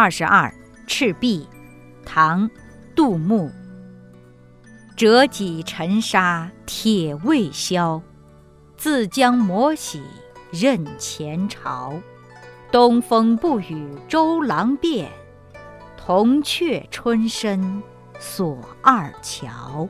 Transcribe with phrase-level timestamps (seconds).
[0.00, 0.50] 二十二
[0.86, 1.46] 赤壁。
[2.06, 2.50] 唐
[2.96, 3.50] 杜牧。
[4.96, 8.00] 折戟沉沙铁未销
[8.78, 10.02] 自将磨洗
[10.50, 11.92] 认前朝。
[12.72, 15.12] 东风不与周郎便。
[15.98, 17.82] 铜雀春深
[18.18, 19.86] 锁二乔。